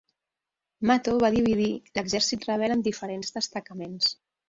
[0.91, 1.69] Matho va dividir
[1.99, 4.15] l'exèrcit rebel en diferents destacaments.